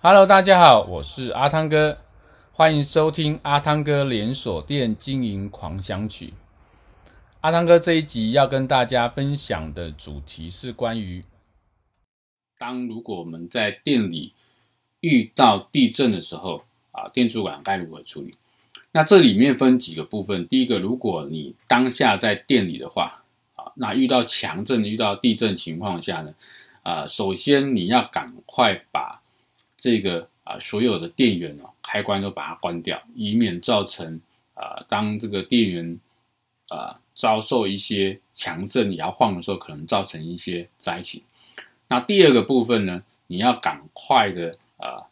[0.00, 1.98] Hello，大家好，我是阿汤哥，
[2.52, 6.34] 欢迎收听阿汤哥连锁店经营狂想曲。
[7.40, 11.24] 阿汤哥这一集要跟大家分享的主题是关于，
[12.56, 14.34] 当如果我们在店里
[15.00, 16.62] 遇到地震的时候
[16.92, 18.36] 啊，店主管该如何处理？
[18.92, 20.46] 那这里面分几个部分。
[20.46, 23.24] 第一个，如果你当下在店里的话
[23.56, 26.32] 啊，那遇到强震、遇到地震情况下呢，
[26.84, 29.07] 啊，首先你要赶快把
[29.78, 34.20] 这个啊所有的电源哦开关都把它关掉，以免造成
[34.52, 35.98] 啊当这个电源
[36.68, 41.22] 啊遭受一些强震你要晃的时候，可能造成一些灾情。
[41.88, 45.06] 那第二个部分呢，你要赶快的啊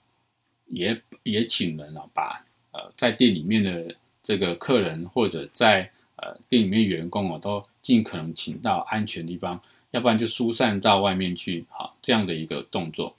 [0.67, 2.45] 也也请人啊把。
[2.73, 9.59] 呃，在店里面的这个客人或者在呃店里面员工哦，都尽可能请到安全地方，
[9.93, 13.17] 要不然就疏散到外面去，好，这样的一个动作。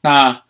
[0.00, 0.42] 那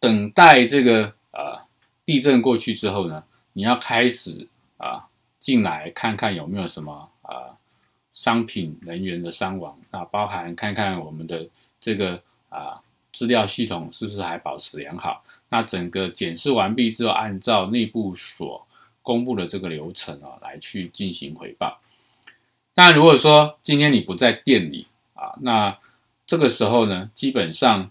[0.00, 1.60] 等待这个呃
[2.04, 7.56] 地震过去之后呢，你要开始啊进来看看有没有什么啊
[8.12, 11.46] 商品人员的伤亡，那包含看看我们的
[11.80, 12.80] 这个啊
[13.12, 15.24] 资料系统是不是还保持良好。
[15.48, 18.66] 那整个检视完毕之后，按照内部所
[19.02, 21.78] 公布的这个流程啊，来去进行回报。
[22.74, 25.78] 那如果说今天你不在店里啊，那
[26.26, 27.90] 这个时候呢，基本上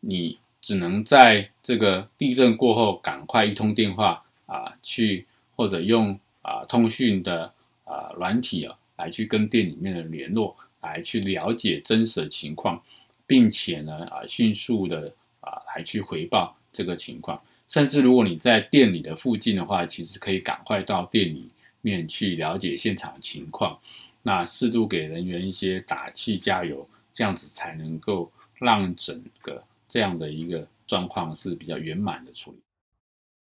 [0.00, 7.52] 你只能在这个地震过后，赶快一通电话啊，去或者用啊通讯的
[7.84, 12.82] 啊软体啊，来去跟店里面的联络，来去了解真实的情况，
[13.26, 16.56] 并且呢啊迅速的啊来去回报。
[16.72, 21.50] 这个情况，甚至如果你在店里的附近的话，其实可以赶快到店里
[21.80, 23.76] 面去了解现场情况，
[24.22, 32.62] 那适度给人员一些打气加油，这样子才能够让整个这样的一个状况是比较圆满的处理。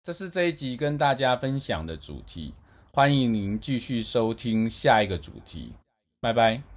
[0.04, 2.54] 这是这一集跟大家分享的主题，
[2.94, 5.74] 欢迎您继续收听下一个主题，
[6.22, 6.75] 拜拜。